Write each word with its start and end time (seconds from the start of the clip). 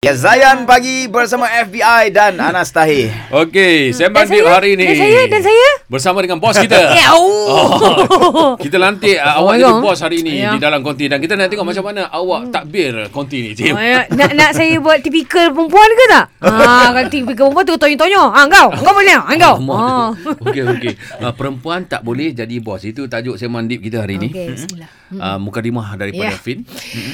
Ya 0.00 0.16
Zayan 0.16 0.64
pagi 0.64 1.12
bersama 1.12 1.44
FBI 1.44 2.08
dan 2.08 2.40
Anas 2.40 2.72
Tahir. 2.72 3.12
Okey, 3.28 3.92
sembang 3.92 4.24
Dan 4.24 4.32
deep 4.32 4.48
saya? 4.48 4.56
hari 4.56 4.72
ni. 4.72 4.88
Dan 4.88 4.96
saya? 4.96 5.20
Dan 5.28 5.40
saya? 5.44 5.68
Bersama 5.92 6.18
dengan 6.24 6.40
bos 6.40 6.56
kita. 6.56 6.72
Ya, 6.96 7.12
oh. 7.12 8.56
Kita 8.64 8.80
lantik 8.80 9.20
uh, 9.20 9.36
Oh, 9.36 9.52
awak 9.52 9.60
ya. 9.60 9.68
jadi 9.68 9.76
bos 9.76 10.00
hari 10.00 10.24
ni 10.24 10.40
Ya. 10.40 10.56
di 10.56 10.58
dalam 10.58 10.80
konti 10.80 11.04
dan 11.04 11.20
kita 11.20 11.36
nak 11.36 11.52
tengok 11.52 11.68
macam 11.68 11.84
mana 11.84 12.08
awak 12.08 12.48
takbir 12.48 13.12
konti 13.12 13.44
ni, 13.44 13.50
Jim. 13.52 13.76
Oh, 13.76 13.76
ya. 13.76 14.08
nak 14.08 14.32
nak 14.32 14.56
saya 14.56 14.80
buat 14.80 15.04
tipikal 15.04 15.52
perempuan 15.52 15.84
ke 15.84 16.04
tak? 16.08 16.24
Ha, 16.40 16.48
kalau 16.96 17.08
tipikal 17.12 17.44
perempuan 17.52 17.64
tu 17.68 17.76
tonyo-tonyo. 17.76 18.22
Ha, 18.24 18.40
kau. 18.48 18.68
Kau 18.72 18.92
boleh 18.96 19.12
tak? 19.12 19.20
Ha, 19.20 19.32
kau. 19.36 19.54
Alamak. 19.60 19.76
Ha. 19.76 20.32
Okey, 20.48 20.62
okey. 20.64 20.92
Uh, 21.20 21.32
perempuan 21.36 21.84
tak 21.84 22.00
boleh 22.00 22.32
jadi 22.32 22.56
bos. 22.56 22.80
Itu 22.80 23.04
tajuk 23.04 23.36
sembang 23.36 23.68
deep 23.68 23.84
kita 23.84 24.00
hari 24.00 24.16
ni. 24.16 24.32
Okey, 24.32 24.48
bismillah. 24.48 24.88
Uh, 25.10 25.36
mukadimah 25.36 25.92
daripada 25.92 26.24
Ya. 26.24 26.32
Fin. 26.32 26.64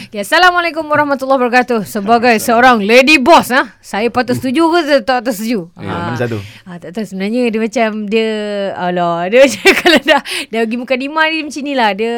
Okay, 0.07 0.23
Assalamualaikum 0.23 0.87
warahmatullahi 0.87 1.43
wabarakatuh. 1.43 1.83
Sebagai 1.83 2.37
seorang 2.39 2.76
lady 2.83 3.17
boss, 3.23 3.49
ha, 3.55 3.77
saya 3.81 4.11
patut 4.13 4.37
setuju 4.37 4.69
ke 4.73 4.81
tak 5.05 5.25
tak 5.25 5.33
setuju? 5.33 5.71
Ya, 5.79 6.13
mana 6.13 6.19
satu? 6.19 6.39
Ah, 6.67 6.77
tak 6.77 6.97
tahu 6.97 7.05
sebenarnya 7.07 7.49
dia 7.49 7.61
macam 7.61 7.89
dia 8.05 8.31
alah 8.77 9.25
dia 9.31 9.47
macam 9.47 9.71
kalau 9.81 10.01
dah 10.05 10.23
dah 10.53 10.61
pergi 10.67 10.77
mukadimah 10.77 11.25
dia 11.31 11.41
macam 11.47 11.63
ni 11.63 11.73
lah 11.73 11.91
dia 11.97 12.13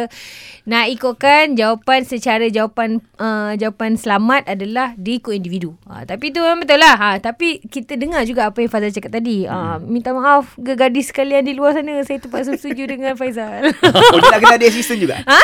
nak 0.68 0.84
ikutkan 0.92 1.56
jawapan 1.56 2.04
secara 2.04 2.44
jawapan 2.52 3.00
uh, 3.16 3.56
jawapan 3.56 3.96
selamat 3.96 4.52
adalah 4.52 4.92
diikut 5.00 5.32
individu. 5.32 5.72
Ha, 5.88 6.04
tapi 6.04 6.28
tu 6.28 6.44
memang 6.44 6.60
betul 6.60 6.76
lah. 6.76 6.92
Ha, 7.00 7.08
tapi 7.24 7.64
kita 7.64 7.96
dengar 7.96 8.28
juga 8.28 8.52
apa 8.52 8.60
yang 8.60 8.68
Faizal 8.68 8.92
cakap 8.92 9.16
tadi. 9.16 9.48
Ha, 9.48 9.80
minta 9.80 10.12
maaf 10.12 10.52
ke 10.60 10.76
gadis 10.76 11.08
sekalian 11.08 11.40
di 11.40 11.56
luar 11.56 11.72
sana. 11.72 12.04
Saya 12.04 12.20
terpaksa 12.20 12.52
setuju 12.60 12.84
dengan 12.92 13.16
Faizal. 13.16 13.72
Oh, 14.08 14.20
dia 14.20 14.30
nak 14.30 14.40
kena 14.40 14.56
ada 14.56 14.66
assistant 14.68 15.00
juga? 15.00 15.16
ha? 15.20 15.40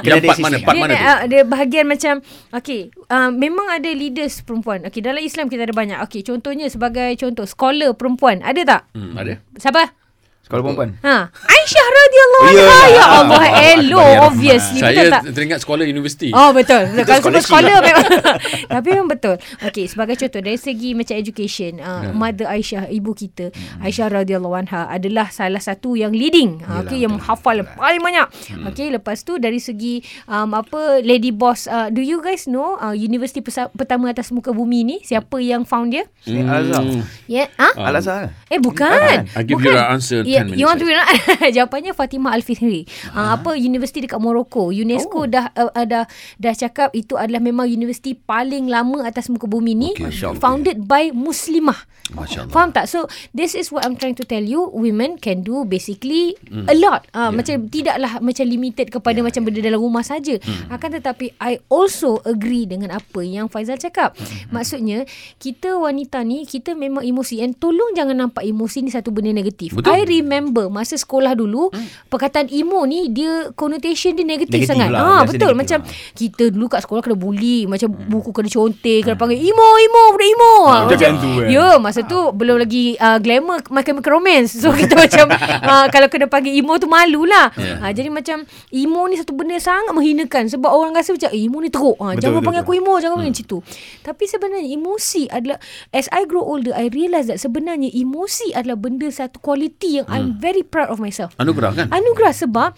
Yang 0.00 0.16
ada 0.20 0.28
part 0.28 0.40
mana? 0.40 0.56
Part 0.60 0.74
dia, 0.76 0.82
mana 0.84 0.94
tu? 0.94 1.04
uh, 1.04 1.20
dia 1.28 1.42
bahagian 1.44 1.84
macam 1.86 2.14
Okay 2.48 2.80
uh, 3.12 3.30
Memang 3.32 3.66
ada 3.68 3.90
leaders 3.92 4.40
perempuan 4.40 4.88
Okay 4.88 5.04
dalam 5.04 5.20
Islam 5.20 5.52
kita 5.52 5.68
ada 5.68 5.74
banyak 5.76 5.98
Okay 6.08 6.24
contohnya 6.24 6.66
Sebagai 6.72 7.12
contoh 7.20 7.44
Scholar 7.44 7.92
perempuan 7.92 8.40
Ada 8.40 8.60
tak? 8.64 8.82
Hmm, 8.96 9.14
ada. 9.16 9.36
Siapa? 9.60 10.05
Sekolah 10.46 10.62
perempuan. 10.62 10.94
Ha, 11.02 11.26
Aisyah 11.26 11.86
radhiyallahu 11.90 12.44
Ya. 12.46 12.50
anha. 12.54 12.78
Ya 12.86 13.02
Ah, 13.02 13.18
Allah, 13.18 13.42
ah, 13.42 13.50
hello 13.50 13.98
ah, 13.98 14.30
obviously 14.30 14.78
betul 14.78 14.94
Saya 14.94 15.10
tak? 15.10 15.22
teringat 15.34 15.58
sekolah 15.58 15.82
universiti. 15.82 16.30
Oh 16.30 16.54
betul. 16.54 16.86
betul. 16.94 17.02
Kalau 17.02 17.18
sebut 17.18 17.42
scholarship 17.42 17.50
scholar 17.50 17.74
lah. 17.74 17.82
memang. 17.82 18.06
Tapi 18.78 18.88
memang 18.94 19.10
betul. 19.10 19.36
Okay, 19.58 19.84
sebagai 19.90 20.14
contoh 20.14 20.38
dari 20.38 20.54
segi 20.54 20.94
macam 20.94 21.18
education, 21.18 21.82
uh, 21.82 22.14
mother 22.14 22.46
Aisyah 22.46 22.86
ibu 22.86 23.10
kita, 23.10 23.50
Aisyah 23.82 24.22
radhiyallahu 24.22 24.54
anha 24.54 24.86
adalah 24.86 25.34
salah 25.34 25.58
satu 25.58 25.98
yang 25.98 26.14
leading. 26.14 26.62
Uh, 26.62 26.86
okay, 26.86 27.02
yang 27.02 27.18
menghafal 27.18 27.66
paling 27.74 27.98
banyak. 27.98 28.30
Okay, 28.70 28.94
lepas 28.94 29.26
tu 29.26 29.42
dari 29.42 29.58
segi 29.58 29.98
um, 30.30 30.54
apa 30.54 31.02
lady 31.02 31.34
boss, 31.34 31.66
uh, 31.66 31.90
do 31.90 31.98
you 31.98 32.22
guys 32.22 32.46
know 32.46 32.78
uh, 32.78 32.94
universiti 32.94 33.42
pesa- 33.42 33.74
pertama 33.74 34.14
atas 34.14 34.30
muka 34.30 34.54
bumi 34.54 34.86
ni 34.86 34.96
siapa 35.02 35.42
yang 35.42 35.66
found 35.66 35.90
dia? 35.90 36.06
Hmm. 36.22 36.46
Al-Azhar. 36.46 36.82
Ya, 36.86 37.02
yeah. 37.26 37.48
ha? 37.58 37.68
Al-Azhar. 37.74 38.30
Eh 38.46 38.62
bukan. 38.62 39.26
I 39.34 39.42
give 39.42 39.58
bukan. 39.58 39.66
you 39.66 39.74
the 39.74 39.82
answer 39.90 40.20
10 40.22 40.35
yeah, 40.36 40.44
minutes 40.44 40.60
You 40.60 40.66
want 40.68 40.78
to 40.80 40.86
be 40.86 40.94
Jawapannya 41.56 41.92
Fatimah 41.96 42.36
Al-Fihri. 42.36 42.84
Uh, 43.12 43.36
apa 43.36 43.56
universiti 43.56 44.04
dekat 44.04 44.20
Morocco. 44.20 44.68
UNESCO 44.70 45.24
oh. 45.24 45.26
dah 45.26 45.52
uh, 45.56 45.72
uh, 45.72 45.86
dah 45.86 46.04
dah 46.36 46.54
cakap 46.54 46.92
itu 46.92 47.16
adalah 47.16 47.40
memang 47.40 47.66
universiti 47.68 48.12
paling 48.12 48.68
lama 48.68 49.04
atas 49.06 49.32
muka 49.32 49.48
bumi 49.48 49.72
ni 49.72 49.90
Allah. 49.96 50.36
founded 50.36 50.84
by 50.84 51.10
muslimah. 51.12 51.76
Masya 52.14 52.46
Allah. 52.46 52.54
Faham 52.54 52.70
tak? 52.70 52.86
So 52.86 53.10
this 53.34 53.58
is 53.58 53.74
what 53.74 53.82
I'm 53.82 53.98
trying 53.98 54.14
to 54.20 54.24
tell 54.26 54.42
you 54.42 54.70
women 54.70 55.18
can 55.18 55.42
do 55.42 55.66
basically 55.66 56.38
mm. 56.46 56.70
a 56.70 56.74
lot. 56.78 57.08
Uh, 57.10 57.28
yeah. 57.28 57.30
macam 57.34 57.54
tidaklah 57.66 58.12
macam 58.22 58.44
limited 58.46 58.86
kepada 58.94 59.18
yeah, 59.18 59.26
macam 59.26 59.42
benda 59.42 59.60
dalam 59.64 59.80
rumah 59.82 60.06
saja. 60.06 60.38
Mm. 60.38 60.70
Akan 60.70 60.90
tetapi 60.94 61.34
I 61.42 61.58
also 61.66 62.22
agree 62.22 62.68
dengan 62.68 62.94
apa 62.94 63.20
yang 63.26 63.50
Faizal 63.50 63.80
cakap. 63.80 64.14
Mm. 64.14 64.54
Maksudnya 64.54 64.98
kita 65.42 65.74
wanita 65.74 66.22
ni 66.22 66.46
kita 66.46 66.78
memang 66.78 67.02
emosi 67.02 67.42
and 67.42 67.58
tolong 67.58 67.94
jangan 67.98 68.14
nampak 68.14 68.46
emosi 68.46 68.86
ni 68.86 68.90
satu 68.94 69.10
benda 69.10 69.34
negatif. 69.34 69.74
Betul. 69.74 69.90
I 69.90 70.06
remember 70.26 70.66
masa 70.66 70.94
sekolah 70.94 71.32
dulu 71.32 71.70
mm. 71.70 72.10
perkataan 72.10 72.50
emo 72.50 72.82
ni 72.82 73.08
dia 73.08 73.48
connotation 73.54 74.12
dia 74.12 74.26
negatif, 74.26 74.66
Negatif 74.66 74.68
sangat. 74.68 74.90
lah, 74.90 75.00
Ah 75.00 75.20
biasa 75.22 75.30
betul 75.30 75.46
negatif 75.48 75.60
macam 75.62 75.78
lah. 75.80 76.12
kita 76.12 76.44
dulu 76.50 76.66
kat 76.66 76.80
sekolah 76.82 77.00
kena 77.00 77.16
bully 77.16 77.58
macam 77.64 77.88
mm. 77.88 78.10
buku 78.10 78.30
kena 78.30 78.48
conteng 78.48 79.00
kena 79.00 79.16
panggil 79.16 79.38
emo 79.38 79.68
emo 79.78 80.02
budak 80.12 80.28
emo. 80.28 80.54
Ah, 80.66 80.82
macam 80.84 80.92
macam 80.92 81.12
tu 81.16 81.30
kan. 81.32 81.48
Ya 81.48 81.68
masa 81.78 82.00
tu 82.02 82.18
belum 82.28 82.56
lagi 82.58 82.98
uh, 82.98 83.16
glamour 83.16 83.62
Chemical 83.78 84.12
Romance 84.12 84.56
So 84.56 84.72
kita 84.72 84.98
macam 85.06 85.30
uh, 85.30 85.86
Kalau 85.86 86.08
kena 86.08 86.26
panggil 86.26 86.58
emo 86.58 86.74
tu 86.76 86.90
malu 86.90 87.22
lah 87.22 87.48
Yeah. 87.54 87.78
uh, 87.78 87.92
Jadi 87.92 88.10
macam 88.10 88.42
Emo 88.68 89.06
ni 89.06 89.14
satu 89.14 89.30
benda 89.30 89.54
sangat 89.56 89.92
menghinakan 89.92 90.50
Sebab 90.50 90.66
orang 90.66 90.90
rasa 90.90 91.14
macam 91.14 91.30
eh, 91.30 91.46
Emo 91.46 91.60
ni 91.60 91.70
teruk 91.70 91.94
uh, 91.94 92.10
Betul, 92.10 92.18
Jangan 92.18 92.34
betul, 92.34 92.46
panggil 92.48 92.62
betul. 92.64 92.74
aku 92.74 92.82
emo 92.82 92.94
Jangan 92.96 93.14
panggil 93.14 93.32
macam 93.32 93.46
tu 93.46 93.58
Tapi 94.02 94.24
sebenarnya 94.26 94.68
emosi 94.72 95.22
adalah 95.28 95.58
As 95.92 96.10
I 96.10 96.26
grow 96.26 96.42
older 96.42 96.74
I 96.74 96.90
realise 96.90 97.28
that 97.28 97.38
sebenarnya 97.38 97.92
Emosi 97.92 98.50
adalah 98.50 98.74
benda 98.74 99.06
satu 99.06 99.38
quality 99.38 100.02
Yang 100.02 100.06
I'm 100.16 100.40
very 100.40 100.64
proud 100.64 100.88
of 100.88 100.98
myself 100.98 101.36
Anugerah 101.36 101.72
kan? 101.76 101.86
Anugerah 101.92 102.32
sebab 102.32 102.74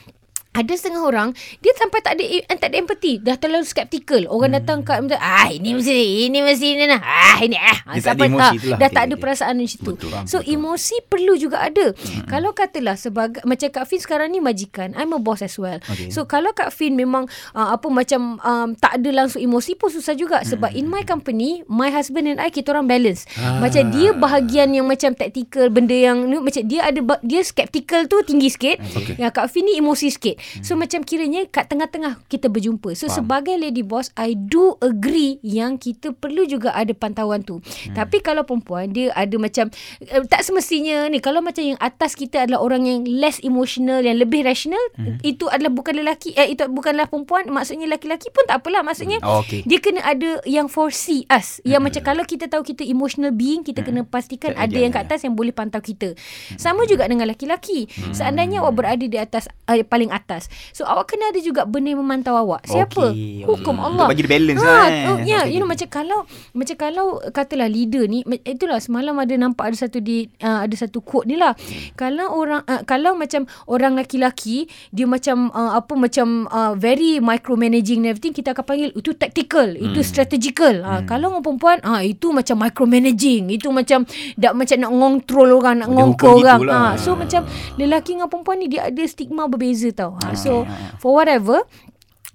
ada 0.58 0.72
setengah 0.74 1.02
orang 1.06 1.28
dia 1.62 1.70
sampai 1.78 2.02
tak 2.02 2.18
ada 2.18 2.24
tak 2.58 2.74
ada 2.74 2.76
empathy. 2.82 3.22
Dah 3.22 3.38
terlalu 3.38 3.62
skeptical. 3.62 4.26
Orang 4.26 4.50
hmm. 4.50 4.58
datang 4.58 4.78
kat 4.82 4.98
ah 5.22 5.46
ini 5.46 5.78
mesti 5.78 6.26
ini 6.26 6.38
mesti 6.42 6.68
ni 6.74 6.84
nah 6.90 6.98
ah 6.98 7.38
ini 7.38 7.54
ah. 7.54 7.78
Dia 7.94 8.02
tak 8.02 8.18
ah, 8.18 8.26
tu 8.26 8.34
lah. 8.34 8.52
dah 8.52 8.88
Okey, 8.90 8.90
tak 8.90 9.02
ada 9.06 9.14
okey. 9.14 9.22
perasaan 9.22 9.54
macam 9.62 9.78
tu. 9.78 9.92
Betul, 9.94 10.10
so 10.26 10.42
emosi 10.42 10.96
perlu 11.06 11.38
juga 11.38 11.62
ada. 11.62 11.94
Kalau 12.26 12.50
katalah 12.50 12.98
sebagai 12.98 13.46
macam 13.46 13.68
Kak 13.70 13.86
Fin 13.86 14.00
sekarang 14.02 14.34
ni 14.34 14.42
majikan 14.42 14.92
I'm 14.98 15.14
a 15.14 15.20
boss 15.22 15.46
as 15.46 15.54
well. 15.56 15.78
Okey. 15.86 16.10
so 16.10 16.26
kalau 16.26 16.50
Kak 16.50 16.74
Fin 16.74 16.98
memang 16.98 17.30
uh, 17.54 17.78
apa 17.78 17.86
macam 17.86 18.42
um, 18.42 18.68
tak 18.74 18.98
ada 18.98 19.10
langsung 19.14 19.38
emosi 19.38 19.78
pun 19.78 19.94
susah 19.94 20.18
juga. 20.18 20.42
Sebab 20.42 20.74
in 20.74 20.90
my 20.90 21.06
company 21.06 21.62
my 21.70 21.92
husband 21.94 22.26
and 22.26 22.42
I 22.42 22.50
kita 22.50 22.74
orang 22.74 22.90
balance. 22.90 23.30
Ah. 23.38 23.62
macam 23.62 23.94
dia 23.94 24.10
bahagian 24.10 24.74
yang 24.74 24.90
macam 24.90 25.14
tactical 25.14 25.70
benda 25.70 25.94
yang 25.94 26.26
ni 26.26 26.42
macam 26.42 26.62
dia 26.66 26.88
ada 26.88 27.00
dia 27.22 27.40
skeptical 27.46 28.10
tu 28.10 28.18
tinggi 28.26 28.50
sikit. 28.50 28.76
Okey. 28.82 29.14
yang 29.20 29.30
Kak 29.30 29.46
Fin 29.52 29.62
ni 29.68 29.78
emosi 29.78 30.08
sikit 30.10 30.47
so 30.64 30.74
macam 30.78 31.02
kiranya 31.04 31.44
kat 31.50 31.68
tengah-tengah 31.68 32.22
kita 32.30 32.48
berjumpa. 32.48 32.94
So 32.94 33.10
Faham. 33.10 33.24
sebagai 33.24 33.54
lady 33.58 33.82
boss 33.82 34.14
I 34.14 34.38
do 34.38 34.78
agree 34.80 35.42
yang 35.44 35.76
kita 35.76 36.14
perlu 36.14 36.46
juga 36.48 36.72
ada 36.72 36.92
pantauan 36.94 37.42
tu. 37.44 37.58
Hmm. 37.58 37.94
tapi 37.94 38.22
kalau 38.22 38.46
perempuan 38.46 38.90
dia 38.94 39.10
ada 39.12 39.34
macam 39.36 39.68
uh, 40.08 40.22
tak 40.30 40.46
semestinya 40.46 41.10
ni 41.10 41.18
kalau 41.18 41.42
macam 41.42 41.62
yang 41.62 41.78
atas 41.82 42.14
kita 42.14 42.46
adalah 42.46 42.62
orang 42.62 42.86
yang 42.86 43.00
less 43.04 43.42
emotional 43.42 44.00
yang 44.00 44.16
lebih 44.16 44.46
rational 44.46 44.80
hmm. 44.94 45.18
itu 45.26 45.50
adalah 45.50 45.74
bukan 45.74 45.98
lelaki 45.98 46.32
eh, 46.38 46.54
itu 46.54 46.64
bukanlah 46.70 47.10
perempuan 47.10 47.50
maksudnya 47.50 47.90
lelaki-lelaki 47.90 48.30
pun 48.30 48.44
tak 48.46 48.62
apalah. 48.62 48.86
Maksudnya 48.86 49.18
Oh, 49.26 49.42
okey. 49.42 49.66
dia 49.66 49.82
kena 49.82 50.04
ada 50.06 50.38
yang 50.46 50.70
foresee 50.70 51.26
us. 51.26 51.58
Yang 51.66 51.82
macam 51.82 52.02
kalau 52.14 52.22
kita 52.22 52.46
tahu 52.46 52.62
kita 52.62 52.86
emotional 52.86 53.34
being 53.34 53.66
kita 53.66 53.82
kena 53.82 54.06
pastikan 54.06 54.54
Tak 54.54 54.70
ada 54.70 54.78
yang 54.78 54.92
kat 54.94 55.02
atas 55.10 55.26
yang 55.26 55.34
boleh 55.34 55.50
pantau 55.50 55.82
kita. 55.82 56.14
Sama 56.54 56.86
juga 56.86 57.10
dengan 57.10 57.26
lelaki-lelaki. 57.26 57.90
Seandainya 58.14 58.62
awak 58.62 58.74
berada 58.78 59.02
di 59.02 59.18
atas 59.18 59.50
uh, 59.66 59.74
paling 59.82 60.14
atas 60.14 60.37
so 60.70 60.86
awak 60.86 61.10
kena 61.10 61.34
ada 61.34 61.40
juga 61.42 61.66
benda 61.66 61.90
yang 61.90 62.00
memantau 62.06 62.38
awak. 62.38 62.62
Siapa? 62.62 63.10
Okey, 63.10 63.42
hukum 63.42 63.74
okey. 63.74 63.86
Allah. 63.90 64.06
Untuk 64.06 64.12
bagi 64.14 64.22
dia 64.22 64.30
balance 64.30 64.62
ha, 64.62 64.70
lah, 64.70 64.86
eh. 64.86 65.04
oh, 65.10 65.18
ya 65.26 65.40
Okey. 65.42 65.50
you 65.50 65.58
know 65.58 65.66
macam 65.66 65.88
kalau 65.90 66.18
macam 66.54 66.76
kalau 66.78 67.06
katalah 67.32 67.66
leader 67.66 68.04
ni 68.06 68.22
itulah 68.44 68.78
semalam 68.78 69.18
ada 69.18 69.34
nampak 69.34 69.74
ada 69.74 69.76
satu 69.88 69.98
di 69.98 70.28
uh, 70.40 70.62
ada 70.62 70.74
satu 70.78 71.02
quote 71.02 71.26
ni 71.26 71.34
lah. 71.34 71.56
Kalau 71.94 72.30
orang 72.34 72.62
uh, 72.66 72.82
kalau 72.84 73.16
macam 73.16 73.48
orang 73.66 73.98
lelaki-lelaki 73.98 74.68
dia 74.92 75.06
macam 75.08 75.50
uh, 75.50 75.74
apa 75.74 75.92
macam 75.96 76.46
uh, 76.48 76.76
very 76.76 77.18
micromanaging 77.18 78.04
and 78.04 78.14
everything 78.14 78.36
kita 78.36 78.52
akan 78.52 78.62
panggil 78.62 78.90
itu 78.94 79.16
tactical 79.16 79.66
itu 79.72 80.04
strategical. 80.04 80.84
Uh, 80.84 81.00
kalau 81.08 81.32
orang 81.32 81.42
perempuan 81.42 81.78
ah 81.82 81.98
uh, 81.98 82.02
itu 82.04 82.30
macam 82.30 82.60
micromanaging 82.60 83.48
itu 83.48 83.70
macam 83.72 84.04
dak 84.36 84.52
macam 84.52 84.76
nak 84.82 84.92
ngontrol 84.92 85.48
orang 85.58 85.80
nak 85.80 85.88
Oh, 85.88 86.12
hukum 86.12 86.44
orang. 86.44 86.60
ah 86.68 86.92
so 87.00 87.16
macam 87.16 87.42
lelaki 87.80 88.12
dengan 88.18 88.28
perempuan 88.28 88.60
ni 88.60 88.68
dia 88.68 88.86
ada 88.86 89.02
stigma 89.08 89.48
berbeza 89.48 89.88
tau 89.90 90.17
so 90.34 90.66
for 90.98 91.14
whatever 91.14 91.62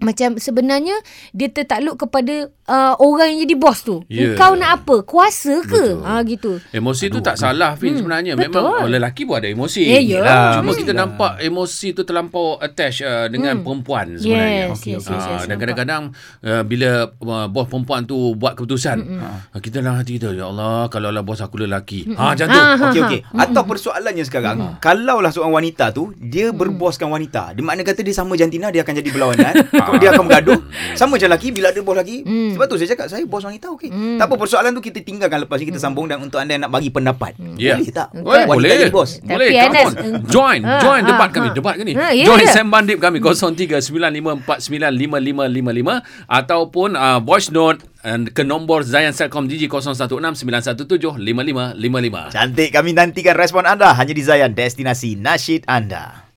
macam 0.04 0.36
sebenarnya 0.36 0.94
dia 1.32 1.48
tertakluk 1.48 1.96
kepada 1.98 2.36
uh, 2.66 2.94
orang 2.98 3.34
yang 3.34 3.40
jadi 3.44 3.56
bos 3.56 3.82
tu. 3.82 4.04
Ya. 4.06 4.30
Yeah. 4.30 4.36
Kau 4.36 4.54
nak 4.54 4.84
apa? 4.84 5.02
Kuasa 5.02 5.64
ke? 5.64 5.96
Betul. 5.96 6.04
Ha 6.04 6.20
gitu. 6.22 6.52
Emosi 6.70 7.08
tu 7.08 7.20
tak 7.20 7.36
salah 7.36 7.74
Fin 7.74 7.96
sebenarnya. 7.96 8.36
betul. 8.36 8.60
Memang 8.60 8.84
oh, 8.84 8.88
lelaki 8.88 9.24
pun 9.24 9.40
ada 9.40 9.48
emosi. 9.48 9.84
Eh, 9.86 10.04
ya. 10.06 10.22
Ah, 10.22 10.52
Cuma 10.56 10.70
Hmm. 10.70 10.80
kita 10.80 10.92
nampak 10.92 11.32
emosi 11.40 11.88
tu 11.92 12.04
terlampau 12.04 12.58
attach 12.58 13.00
uh, 13.02 13.26
dengan 13.26 13.62
perempuan 13.62 14.14
sebenarnya. 14.16 14.66
Yes, 14.70 14.82
yes, 14.84 15.04
yes, 15.04 15.24
Ah, 15.24 15.30
yes, 15.32 15.44
dan 15.46 15.56
kadang-kadang 15.56 16.04
uh, 16.42 16.64
bila 16.64 16.90
uh, 17.08 17.48
bos 17.48 17.66
perempuan 17.66 18.04
tu 18.04 18.34
buat 18.34 18.54
keputusan, 18.54 18.98
uh, 19.16 19.40
kita 19.56 19.80
dalam 19.80 19.96
hati 19.96 20.18
kita, 20.18 20.30
ya 20.30 20.46
Allah, 20.46 20.90
kalau 20.90 21.08
lah 21.08 21.22
bos 21.22 21.40
aku 21.40 21.62
lelaki. 21.62 22.10
Ha 22.12 22.34
macam 22.34 22.46
tu. 22.46 22.60
Ah, 22.60 22.74
ha, 22.74 22.86
Okey 22.90 23.00
ha. 23.00 23.08
okey. 23.08 23.20
Atau 23.32 23.64
persoalannya 23.64 24.24
sekarang, 24.24 24.58
kalaulah 24.80 25.30
seorang 25.30 25.54
wanita 25.54 25.90
tu 25.90 26.12
dia 26.16 26.50
berboskan 26.50 27.08
wanita. 27.08 27.54
Dia 27.54 27.62
makna 27.62 27.82
kata 27.82 28.02
dia 28.02 28.12
sama 28.12 28.34
jantina 28.34 28.68
dia 28.68 28.82
akan 28.82 28.94
jadi 28.94 29.10
berlawanan. 29.10 29.54
Dia 30.02 30.10
akan 30.12 30.24
bergaduh? 30.26 30.60
Sama 30.94 31.16
macam 31.16 31.28
lelaki 31.30 31.48
bila 31.50 31.70
ada 31.70 31.80
bos 31.80 31.94
lelaki. 31.94 32.22
Hmm. 32.24 32.50
Sebab 32.54 32.66
tu 32.66 32.76
saya 32.78 32.88
cakap 32.90 33.06
saya 33.08 33.24
bos 33.24 33.42
wanita 33.42 33.66
okey. 33.74 33.90
Tak 34.18 34.26
apa 34.26 34.34
persoalan 34.36 34.70
tu 34.74 34.82
kita 34.82 35.00
tinggalkan 35.00 35.38
lepas 35.44 35.56
ni 35.58 35.66
kita 35.68 35.78
sambung 35.78 36.06
dan 36.06 36.18
untuk 36.18 36.38
anda 36.38 36.52
yang 36.52 36.64
nak 36.64 36.72
bagi 36.72 36.88
pendapat. 36.88 37.32
Ya. 37.56 37.76
Boleh 37.76 37.90
tak? 37.90 38.08
Oh, 38.14 38.26
Wanita 38.26 38.50
boleh. 38.50 38.70
jadi 38.80 38.90
bos. 38.90 39.10
Tapi 39.20 39.30
Boleh, 39.30 39.50
come 39.50 39.64
Anas, 39.64 39.84
on. 39.84 39.94
eh, 39.94 40.20
Join, 40.26 40.60
ha, 40.64 40.80
join 40.80 41.02
ha, 41.02 41.08
debat 41.08 41.30
ha. 41.30 41.34
kami. 41.34 41.48
Debat 41.52 41.74
ke 41.76 41.84
ni? 41.84 41.94
Ha, 41.94 42.04
ya, 42.12 42.26
join 42.26 42.42
ya. 42.42 42.52
Sembang 42.52 42.84
Dip 42.84 42.98
kami 42.98 43.18
0395495555 43.20 46.02
ataupun 46.28 46.90
uh, 46.94 47.20
voice 47.20 47.50
note 47.50 47.78
uh, 48.02 48.18
ke 48.30 48.42
nombor 48.42 48.84
Zayan 48.84 49.12
Selcom 49.12 49.46
Digi 49.46 49.68
0169175555. 49.68 52.32
Cantik 52.32 52.70
kami 52.72 52.90
nantikan 52.94 53.36
respon 53.36 53.66
anda 53.66 53.94
hanya 53.94 54.14
di 54.14 54.22
Zayan 54.22 54.52
Destinasi 54.52 55.18
Nasyid 55.18 55.64
anda. 55.66 56.24